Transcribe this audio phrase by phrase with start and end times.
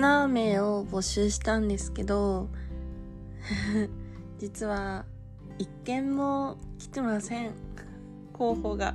[0.00, 2.48] ナー名を募集したんですけど
[4.38, 5.04] 実は
[5.58, 7.52] 一件も来てません
[8.32, 8.94] 候補が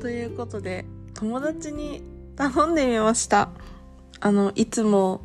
[0.00, 0.84] ということで
[1.14, 2.02] 友達に
[2.36, 3.48] 頼んでみました
[4.20, 5.22] あのいつも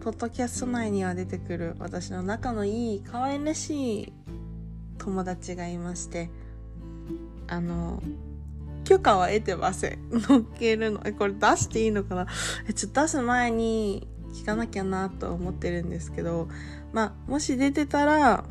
[0.00, 4.12] ポッドキャスト内には出てくる私の仲のいい可愛らしい
[4.98, 6.30] 友達がいまして
[7.48, 8.00] あの
[8.94, 9.98] 許可は得てません。
[10.12, 11.00] 乗っけるの。
[11.04, 12.28] えこれ出していいのかな？
[12.68, 16.48] えちょっと出す前に聞かなきゃなと思ってるんですけど
[16.92, 18.44] まあもし出てたら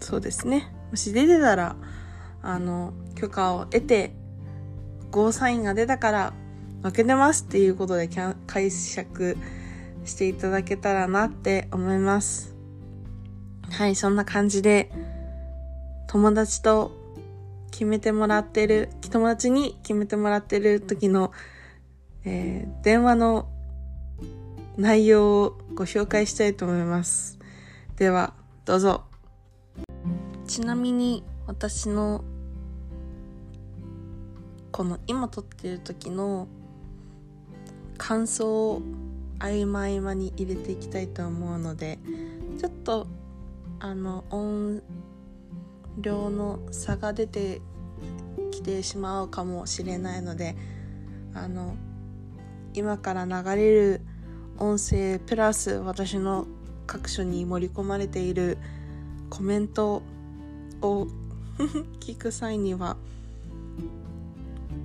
[0.00, 0.70] そうですね。
[0.90, 1.76] もし出てたら
[2.42, 4.12] あの許可を得て
[5.10, 6.34] ゴーサインが出たから
[6.82, 8.10] 負けてますっていうことで
[8.46, 9.38] 解釈
[10.04, 12.54] していただけたらなって思います。
[13.70, 14.92] はい、そんな感じで
[16.08, 16.97] 友達と
[17.78, 21.30] 決めてもらってる、友達に決めてもらってる時の、
[22.24, 23.48] えー、電話の
[24.76, 27.38] 内容をご紹介したいと思います。
[27.94, 29.04] では、どうぞ。
[30.48, 32.24] ちなみに私の
[34.72, 36.48] この今撮ってる時の
[37.96, 38.82] 感想を
[39.38, 42.00] 合間合間に入れていきたいと思うので
[42.58, 43.06] ちょっと
[43.78, 44.82] あの音
[46.00, 47.60] 量の差が出て
[48.50, 50.56] きてしまうかもしれないので
[51.34, 51.76] あの
[52.74, 54.00] 今から流れる
[54.58, 56.46] 音声プラス私の
[56.86, 58.58] 各所に盛り込まれている
[59.30, 60.02] コメント
[60.82, 61.06] を
[62.00, 62.96] 聞く際には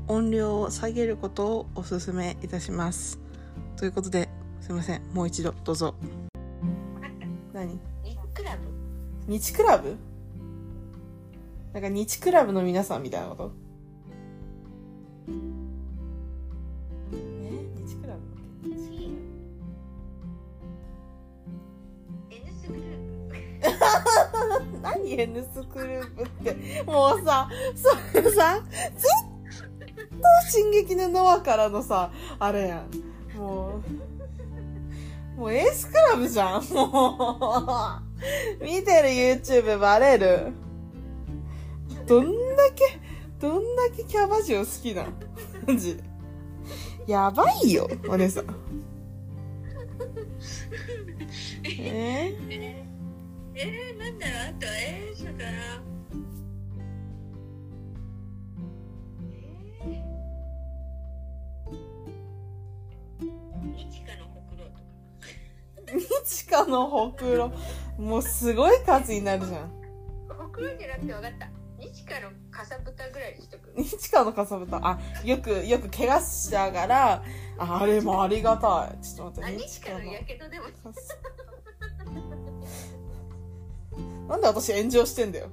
[0.08, 3.20] 音量を下げることをお勧めいたします。
[3.78, 5.02] ということですいません。
[5.14, 5.96] もう一度どうぞ。
[7.54, 7.80] 何？
[8.04, 9.32] 日クラブ？
[9.32, 9.96] 日クラブ？
[11.74, 13.52] なんか日クラブの皆さんみたいなこと？
[17.12, 17.16] え？
[17.84, 18.20] 日クラブ？
[18.70, 18.76] の
[22.30, 22.84] N スグルー
[23.28, 23.36] プ
[24.84, 28.62] 何 N スクループってもうさそれさ
[28.96, 29.10] ずっ
[30.10, 32.90] と「進撃のノア」からのさあれやん
[33.36, 33.82] も
[35.38, 36.28] うもうエースクラブ？
[36.30, 38.00] じゃんも
[38.62, 40.54] う見てる YouTube バレる
[42.06, 43.00] どんだけ
[43.40, 45.06] どんだけキャバ嬢好きな
[45.68, 45.96] マジ。
[45.96, 46.04] で
[47.08, 48.46] やばいよお姉さん。
[51.66, 52.86] ええー、
[53.56, 54.38] えー、なんだろう？
[54.50, 55.82] あとえー、そうだな
[59.86, 64.80] えー、日華のほくろとか。
[65.98, 67.52] 日華のほくろ。
[67.98, 69.72] もうすごい数になるじゃん。
[70.30, 71.50] ほくろじゃなくて分かった
[72.06, 74.26] 日華のかさぶたぐらいにしとく。
[74.26, 74.78] のかさぶた？
[74.86, 77.24] あよくよく怪我しながら。
[77.58, 79.04] ああれもありがたい。
[79.04, 80.66] ちょっとあ待って日華のやけどでも。
[84.28, 85.50] なんで私炎上してんだよ。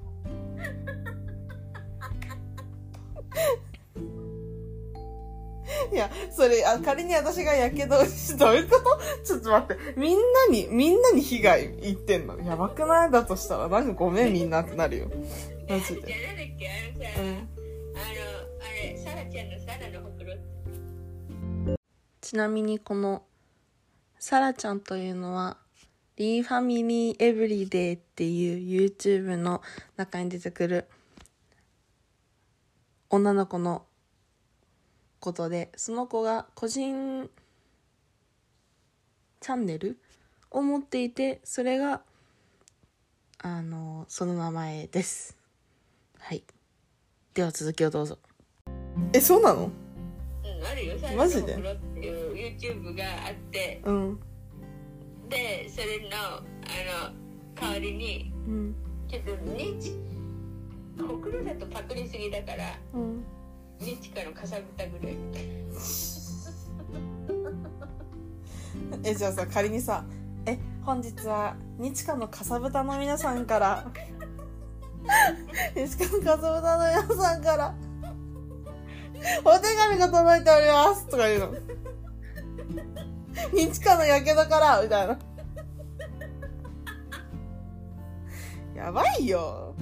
[5.92, 9.00] いや、それ、あ仮に私がやけどし、 どういうこと？
[9.24, 9.94] ちょっと待って。
[9.96, 12.38] みんなに、みんなに被害言ってんの？
[12.40, 13.10] やばくない？
[13.10, 15.06] だとしたら、なんかごめんみんなってなるよ。
[15.70, 16.26] マジじゃあで。
[16.26, 17.28] なんだっけあのさ、うん。
[17.28, 17.44] あの
[18.60, 20.34] あれサラちゃんのサラのほくろ
[22.20, 23.22] ちなみにこの、
[24.18, 25.58] サラちゃんというのは、
[26.16, 29.62] リーファミリーエブリデイっていう YouTube の
[29.96, 30.86] 中に出てくる
[33.08, 33.84] 女の子の
[35.20, 37.30] ことで、その子が個人
[39.38, 40.00] チャンネル
[40.50, 42.02] を持っていて、それが、
[43.38, 45.39] あの、その名前です。
[46.30, 46.44] はい。
[47.34, 48.16] では続きをどうぞ。
[49.12, 49.64] え、そうなの？
[49.64, 51.56] うんあるよマジで？
[51.56, 54.20] のほくろっていう YouTube があってうん。
[55.28, 56.38] でそれのあ
[57.10, 58.76] の代わりにうん。
[59.08, 59.92] ちょっと日
[61.04, 63.24] ほくろだとパクりすぎだからうん。
[63.80, 65.16] 日華のかさぶたぐらい
[69.02, 70.04] えじゃあさ仮にさ
[70.46, 73.90] 「え本日は日華のかさぶたの皆さんから
[75.74, 77.74] 日華のかさぶたの皆さんから
[79.44, 81.52] お手紙が届いております」とか言うの。
[83.52, 85.18] 日華のやけどからみたいな。
[88.74, 89.74] やばいよ。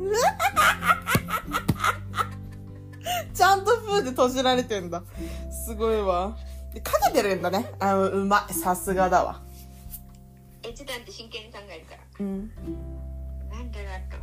[3.34, 5.02] ちゃんと風で閉じられてんだ。
[5.50, 6.36] すごいわ。
[6.74, 7.72] でかけてるんだね。
[7.78, 9.42] あうまいさすがだわ。
[10.62, 12.00] 閲覧って真剣に考えるから。
[12.20, 12.50] うん。
[13.50, 14.20] なんだろうあと。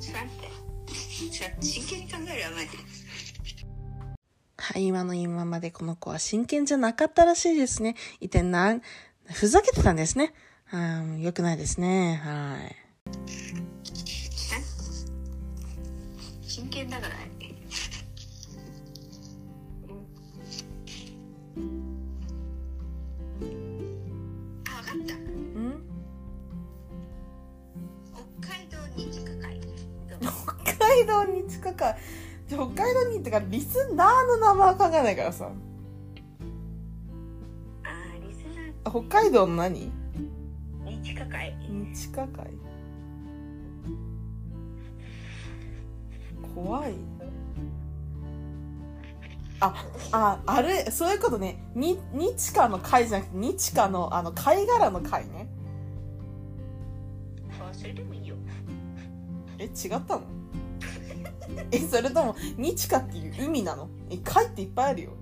[0.00, 0.66] ちょっと待って。
[1.30, 2.68] ちょっと真剣に考えるわマジ
[4.58, 7.94] はい、今の今までこの子は真剣じゃなかったらしいですね。
[8.20, 8.82] 一体なん、
[9.24, 10.34] ふざけてたんですね。
[10.72, 12.20] うん、よくないですね。
[12.24, 12.76] はい。
[16.42, 17.35] 真剣だからあ
[31.06, 31.96] 道に近か
[32.48, 35.50] 北海道にってかリスナーの名前は考えないからさ。
[37.84, 38.44] あーリス
[38.84, 41.56] ナ北海道の何ーに近い？
[41.68, 42.50] 日華会
[46.54, 46.94] 怖い。
[49.58, 49.74] あ
[50.12, 51.62] ああれそういうことね。
[51.74, 55.48] に日華の会じゃなくて日華のあの貝殻の貝ね。
[57.60, 58.36] あそれでもいいよ。
[59.58, 59.70] え違っ
[60.06, 60.22] たの？
[61.70, 63.88] えそれとも日華っていう海なの？
[64.10, 65.16] え貝っていっぱいあるよ。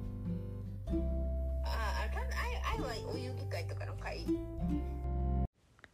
[1.64, 2.56] ああ多分愛
[2.96, 4.26] 愛はお遊戯会とかの会。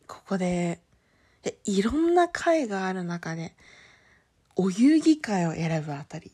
[0.06, 0.80] ここで
[1.44, 3.54] えいろんな会がある中で
[4.56, 6.32] お遊戯会を選ぶあたり。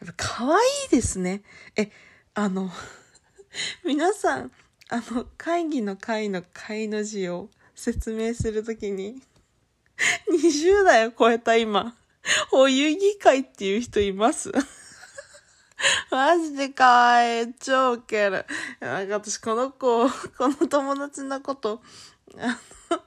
[0.00, 1.42] やっぱ可愛いですね。
[1.76, 1.90] え
[2.34, 2.70] あの
[3.84, 4.52] 皆さん
[4.88, 9.22] あの会議の会の会の字を説明するときに
[10.30, 11.96] 20代を超えた今
[12.52, 14.52] お遊戯会っていう人います？
[16.10, 17.54] マジで可愛い。
[17.54, 18.46] 超ウケる。
[18.80, 21.82] なんか私この子、この友達のこと、
[22.38, 22.58] あ
[22.94, 23.00] の、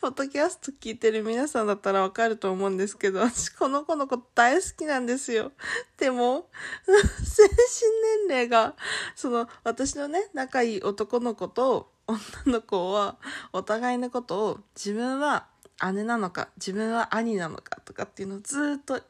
[0.00, 5.52] ポッドキャスト聞いてる皆さんだったらわかると思うんですけど、私この子のこと大好きなんですよ。
[5.98, 6.48] でも、
[6.86, 8.76] 精神年齢が、
[9.16, 13.16] その、私のね、仲いい男の子と女の子は、
[13.52, 15.48] お互いのことを、自分は
[15.92, 19.00] 姉なのか、自分は兄なのかとかっていうのをずっと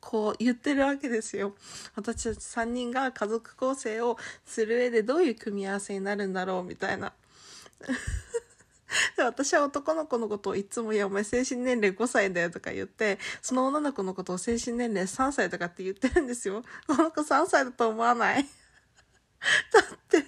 [0.00, 1.54] こう言ってるわけですよ。
[1.96, 7.12] 私たち3人が家族構成をする上でどういう組み合わせになるんだろうみたいな。
[9.16, 16.62] で 私は男の子のことをいつも、いや、お前精神年齢5歳だよとか言って、その女の子のことを精神年齢3歳とかって言ってるんですよ。
[16.86, 18.46] この子3歳だと思わない？
[19.72, 20.24] だって、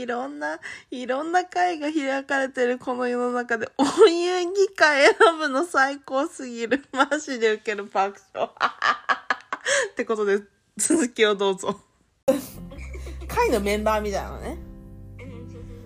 [0.00, 0.60] いろんな、
[0.90, 6.84] いろんな会が開かれてるこの世の中で、お遊戯会選ぶの最高すぎる。
[6.92, 8.50] マジでウケる爆笑。
[9.92, 10.42] ってことで、
[10.76, 11.80] 続きをどうぞ。
[13.26, 14.58] 会のメンバーみたいなのね。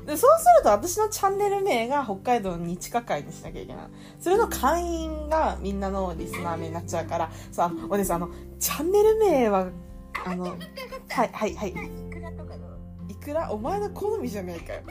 [0.07, 3.85] でそうすると私のチャンネル名が北海道日華会にしなきゃいけない。
[4.19, 9.69] それの会員がみんなのリスナー名になっちゃうから、さ、お姉さん、あの、チャンネル名は、
[10.25, 10.57] あの、
[11.09, 11.75] はい、はい、はい。
[13.21, 13.53] いくら？
[13.53, 14.83] お前の好みじゃねえかよ。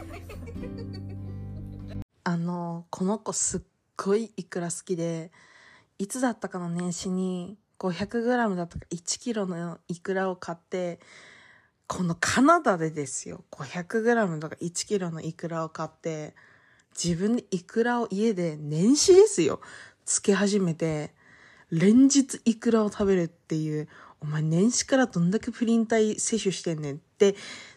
[2.23, 3.61] あの、この子すっ
[3.97, 5.31] ごいいくら好きで、
[5.97, 10.99] いつだったかの年始に 500g だったか 1kg のいくらを買って、
[11.87, 16.35] このカナダでですよ、500g とか 1kg のいくらを買って、
[16.93, 19.59] 自分でいくらを家で年始ですよ、
[20.05, 21.15] つけ始めて、
[21.71, 23.87] 連日いくらを食べるっていう、
[24.21, 26.95] お前年始からどんだけプリン体摂取してんねん。
[26.97, 27.35] って、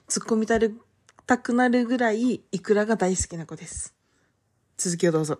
[0.08, 0.80] 突っ込みたる
[1.26, 3.94] たくなるぐらいいくらが大好きな子です。
[4.76, 5.38] 続きをどうぞ。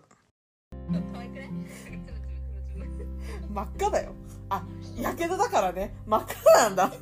[3.50, 4.12] 真っ赤だよ。
[4.48, 4.64] あ、
[4.96, 5.94] やけどだからね。
[6.06, 6.92] 真っ赤なんだ。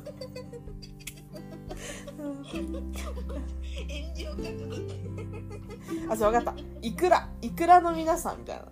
[6.09, 6.61] あ、そう、わかった。
[6.81, 8.65] いくら、いくらの皆さんみたいな。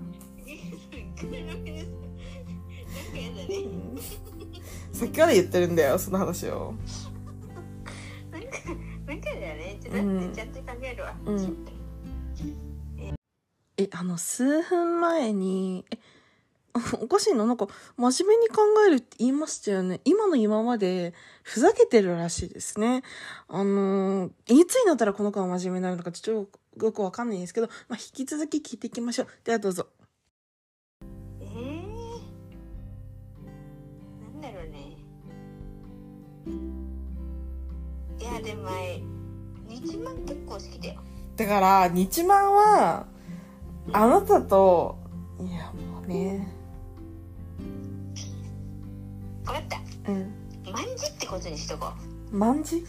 [4.92, 6.74] さっきから言ってるんだよ、その話を。
[9.92, 11.80] なんかなんかだよねちょっと待ってちゃんと考えるわうん
[13.80, 15.98] え、あの、数分前に、え、
[17.02, 20.02] おかしいのなんか、真面目に考えるって言いましたよね。
[20.04, 23.04] 今の今まで、ふざけてるらしいですね。
[23.48, 29.28] あのーいつになったらこの子は真面目になるのか、ちょっとよくわかんないんですけど、まあ、引き続き聞いていきましょう。
[29.46, 29.88] ではどうぞ。
[31.40, 32.20] えー、
[34.22, 34.98] なんだろうね
[38.20, 39.09] いやでも前
[39.82, 41.02] 日満結構好きだよ
[41.36, 43.06] だから、日満は、
[43.94, 44.98] あなたと、
[45.40, 46.48] いや、もうね、
[49.46, 50.34] 分かったうん。
[50.72, 51.92] まんじってことにしとこ
[52.32, 52.84] 万字う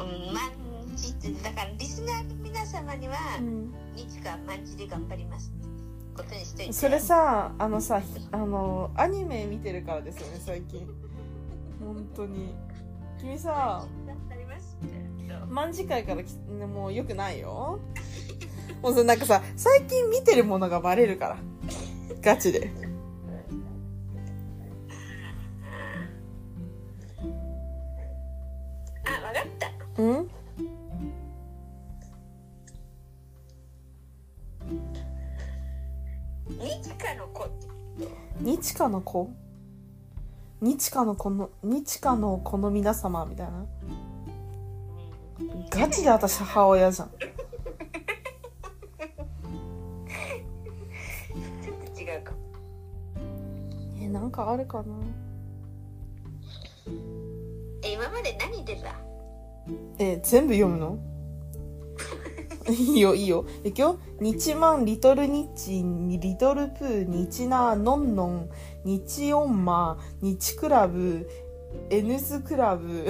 [0.00, 3.74] うんまんじってだからリスナーの皆様にはうん。
[3.94, 8.00] 日かまんじで頑張りますってことにしといてそれさ、あのさ、
[8.32, 10.86] あの、アニメ見てるからですよね、最近。
[11.80, 12.54] 本当に。
[13.20, 15.07] 君さ、頑張りますって
[15.50, 17.80] 万次会からきもう良くないよ。
[18.82, 21.38] もうさ、なんかさ、最近見てるものがバレるから。
[22.20, 22.70] ガチで。
[29.04, 30.02] あわかった。
[30.02, 30.30] うん？
[36.60, 37.48] 日課の子。
[38.40, 39.30] 日華の子？
[40.60, 43.64] 日華の子の日華の子の皆様みたいな
[45.70, 47.10] ガチで私母親じゃん。
[47.10, 52.38] ちょっと違うかも。
[54.00, 54.84] えなんかあるかな？
[57.82, 58.94] え今まで何出た？
[59.98, 60.98] え全部読むの？
[62.68, 63.46] いいよいいよ。
[63.64, 63.98] いくよ。
[64.20, 65.82] 日満リトルニッチ
[66.18, 68.50] リトルプー日ナノンノン
[68.84, 71.28] 日オンマ日クラブ
[71.90, 73.06] N スクラブ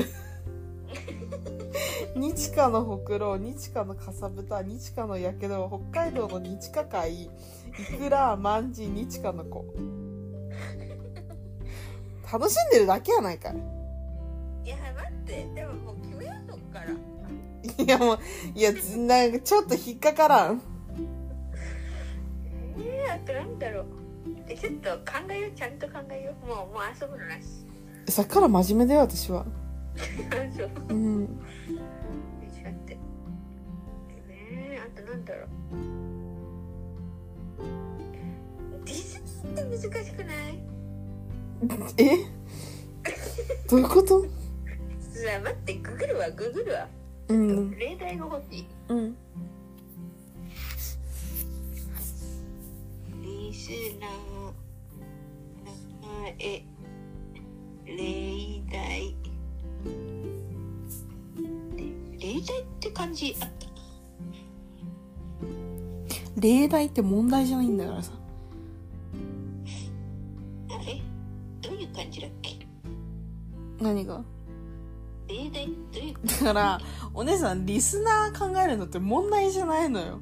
[2.16, 7.30] 日華のほくろ日華のかさぶた日華のやけど北海道の日華会い
[7.98, 9.64] くらまんじ日華の子
[12.30, 13.56] 楽しんでるだけやないかい。
[14.64, 17.84] いや待ってでももう決めようそっから。
[17.84, 18.18] いやもう、
[18.54, 20.60] いや、ずなんかちょっと引っかからん。
[22.78, 23.86] えー、あとなんだろう。
[24.46, 26.46] えちょっと考えようちゃんと考えよう。
[26.46, 28.12] もうもう遊ぶのなし。
[28.12, 29.46] さっきから真面目だよ、私は。
[30.56, 31.40] そううん。
[35.16, 35.48] んだろう
[38.84, 40.36] ディズニーって難しくない
[41.96, 42.16] え？
[43.68, 44.22] どういうこと？
[44.22, 44.28] さ
[45.38, 46.88] あ待ってググるわググるわ
[47.28, 47.70] うん。
[47.78, 49.16] 例題が欲しいうん。
[53.22, 54.10] リスナー
[55.64, 55.70] 名
[56.22, 56.36] 前
[57.86, 59.16] 例題
[62.40, 63.66] 例題って感じあった
[66.40, 68.12] 例題って問題じゃないんだからさ。
[70.70, 71.00] あれ？
[71.60, 72.66] どういう感じだっけ？
[73.80, 74.22] 何が？
[75.26, 76.80] 例題どういうだから、
[77.12, 80.20] お姉さん、リスナー考えるのって問題じゃないのよ。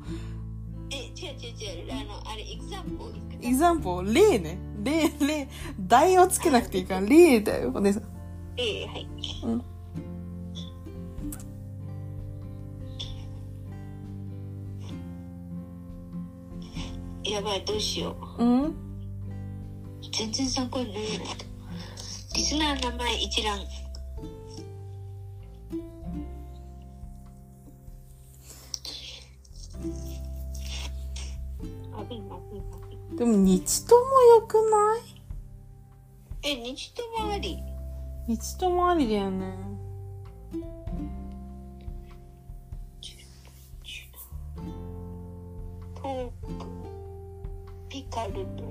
[0.90, 1.50] え違う違
[1.82, 1.92] う違う。
[1.92, 3.10] あのあれエグザンポ
[3.42, 4.58] エグザンポ例ね。
[4.82, 5.48] 例、例、
[5.80, 8.04] 題をつけなくていいから、例だよ、お姉さん。
[8.56, 9.08] ええはい。
[9.44, 9.64] うん
[17.28, 18.42] やばいどうしよう。
[18.42, 18.74] うん？
[20.12, 21.08] 全然参考にならない。
[22.34, 23.58] リスナー名前一覧。
[33.16, 35.00] でも、日ともよくない？
[36.42, 37.58] え日ともあり。
[38.28, 39.56] 日ともありだよね。
[46.02, 48.64] トークピカルト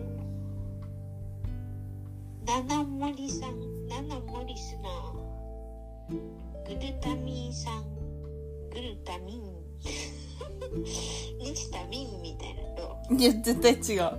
[2.45, 6.17] ナナモリさんナナモリスナー
[6.67, 7.95] グルタミンさん
[8.75, 9.55] グルタミン。
[11.39, 14.11] 日タミンみたいなといや、絶対違う。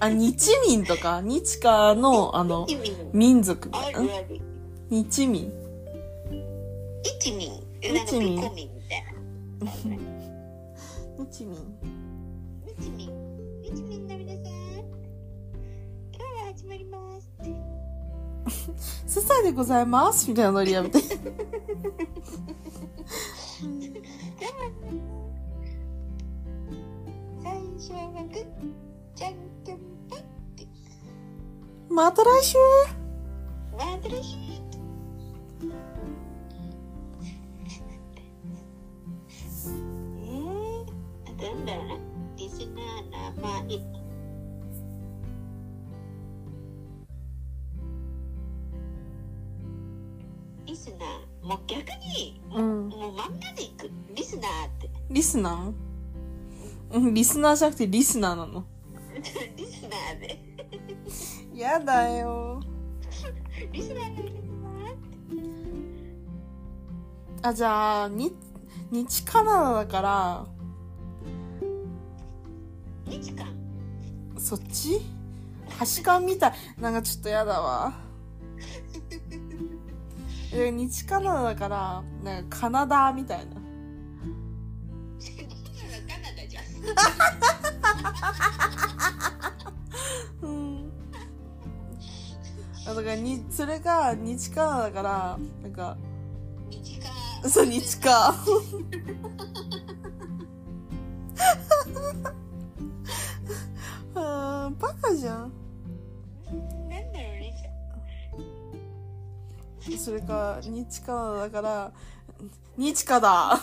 [0.00, 3.10] あ、日民とか、日華の、あの、一民。
[3.14, 3.70] 民族。
[3.72, 4.40] あるんある。
[4.90, 5.50] 日民。
[7.02, 7.50] 一民。
[7.94, 8.36] なんか一民
[11.16, 11.56] 日民。
[12.78, 13.15] 日民
[19.06, 20.28] スサでございます。
[20.30, 21.00] みたいなノリやめて。
[31.96, 32.58] また来週
[33.72, 34.36] また来週
[40.20, 40.82] えー、
[41.24, 41.94] あとなんだろうな。
[42.36, 43.95] リスナー名前リ
[55.16, 56.98] リスナー？
[56.98, 58.66] うん、リスナーじゃなくてリスナーなの。
[59.56, 60.44] リスナーで
[61.54, 62.60] やだよ。
[63.72, 64.30] リスナーの皆
[67.40, 68.36] 様あ、じゃあ、に、
[68.90, 70.46] 日カナダだから、
[73.06, 73.56] 日韓
[74.36, 75.00] そっち？
[75.78, 76.52] 端感みたい。
[76.78, 77.94] なんかちょっとやだわ。
[80.52, 83.55] え日カナダだから、なんかカナダみたいな。
[90.42, 90.92] うん。
[92.86, 95.96] あだからに、それが日カナダだから、なんか、
[96.70, 98.34] 日韓そう、日か。
[104.14, 105.52] はかじゃん。
[106.50, 107.38] なんだろう
[109.90, 111.92] ねそれか、日かだから、
[112.76, 113.60] 日かだ。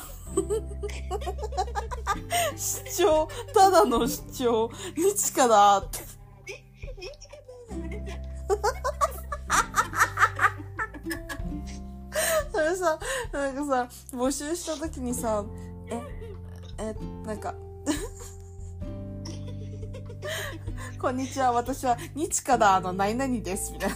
[2.55, 5.99] 主張、ただの主張、日かだって。
[12.51, 12.99] それさ、
[13.31, 15.43] なんかさ、募集した時にさ、
[15.89, 16.01] え、
[16.77, 17.53] え、なんか、
[20.99, 23.95] こんにちは、私は、日かだの何々です、みたいな。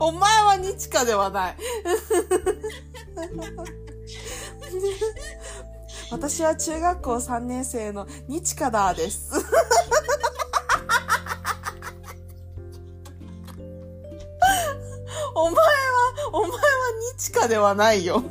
[0.00, 1.56] お前は日かではない。
[6.10, 9.32] 私は中学校3年生の日かだです。
[15.34, 15.60] お前は、
[16.32, 16.56] お前は
[17.18, 18.22] 日かではないよ。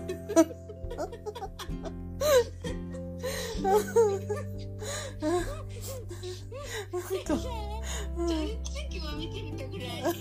[3.62, 3.82] なん
[7.24, 7.34] か
[8.18, 10.16] ういう奇跡を見てみたくらい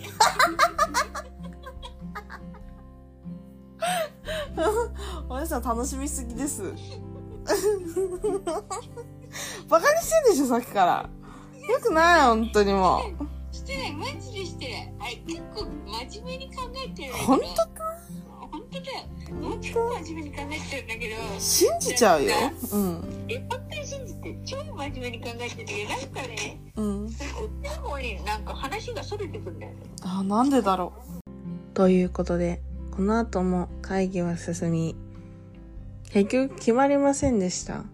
[5.47, 6.62] さん楽しみすぎです。
[9.69, 11.09] バカにしてんでしょ、さっきから。
[11.69, 13.55] よくない、本当にもう。
[13.55, 15.67] してないマジでしてないあれ結構
[16.09, 17.85] 真面目に考えてる本当か？
[18.53, 18.99] 本当だよ
[19.41, 19.61] もう
[20.05, 22.33] 真面目に考えてるんだけど信じちゃうよ。
[22.73, 23.25] うん。
[23.29, 27.07] え本当に信じて超真面目に考えてるけどなんかねうん。
[27.07, 27.17] こっ
[27.62, 31.75] ちの方になんか話がそれてくんだよねあ、なんでだろう。
[31.75, 32.61] ということで、
[32.95, 34.97] この後も会議は進み、
[36.11, 37.85] 結局決まりませんでした。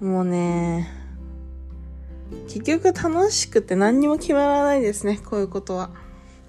[0.00, 0.88] もうね、
[2.48, 5.90] 結局楽しくて何にも決まらないですね、こういうことは。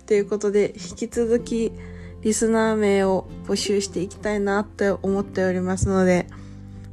[0.05, 1.71] ということで、引き続き
[2.21, 6.27] リスナー名を募集していきたいなって思っておりますので、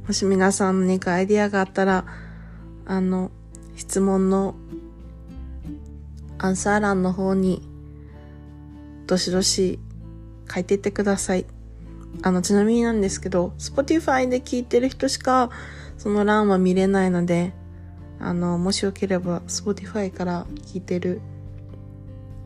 [0.07, 2.05] もし皆さんの何かアイディアがあったら、
[2.85, 3.31] あの、
[3.75, 4.55] 質問の
[6.37, 7.61] アンサー欄の方に、
[9.07, 9.79] どしどし
[10.53, 11.45] 書いていってください。
[12.21, 15.49] あの、ちなみになんですけど、Spotify で聞いてる人しか、
[15.97, 17.53] その欄は見れないので、
[18.19, 21.21] あの、もしよければ、Spotify から聞いてる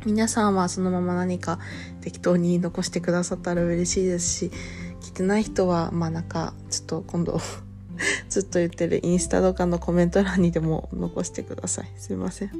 [0.06, 1.60] 皆さんはそのまま何か
[2.01, 4.51] 適当に残してくださったら嬉しいですし、
[5.01, 7.41] 聞いてない人は、まあなんか、ちょっと今度、
[8.30, 11.91] ずっと言ってるインスタとかのコメント欄にでも残してください。
[11.97, 12.49] すいません。
[12.49, 12.51] っ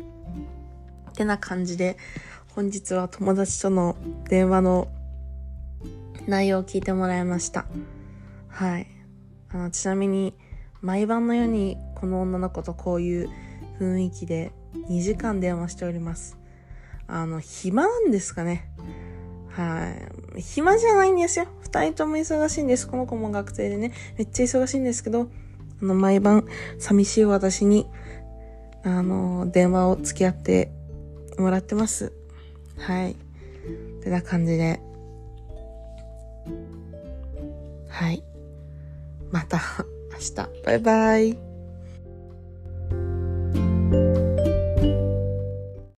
[1.14, 1.98] てな感じで、
[2.50, 3.96] 本日は友達との
[4.30, 4.88] 電話の
[6.28, 7.66] 内容を聞いてもらいました。
[8.50, 8.88] はい。
[9.50, 10.34] あの、ちなみに、
[10.82, 13.30] 毎晩のようにこの女の子とこういう
[13.80, 14.52] 雰囲気で
[14.90, 16.38] 2時間電話しております。
[17.08, 18.70] あの、暇なんですかね。
[19.50, 19.94] は
[20.38, 20.42] い。
[20.42, 21.48] 暇じゃないんですよ。
[21.62, 22.88] 二人とも忙しいんです。
[22.88, 25.30] この子も学生でね、めっちゃ忙しいんですけど、
[25.82, 26.46] あの、毎晩
[26.78, 27.88] 寂しい私に、
[28.84, 30.72] あの、電話を付き合って
[31.38, 32.14] もらってます。
[32.78, 33.16] はい。
[34.04, 34.87] てな感じで。
[37.98, 38.24] はい。
[39.32, 39.60] また
[40.12, 40.64] 明日。
[40.64, 41.47] バイバイ。